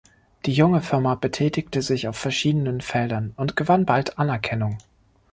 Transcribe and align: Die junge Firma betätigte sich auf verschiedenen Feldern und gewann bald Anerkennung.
Die 0.47 0.51
junge 0.53 0.81
Firma 0.81 1.13
betätigte 1.13 1.83
sich 1.83 2.07
auf 2.07 2.17
verschiedenen 2.17 2.81
Feldern 2.81 3.33
und 3.37 3.55
gewann 3.55 3.85
bald 3.85 4.17
Anerkennung. 4.17 4.79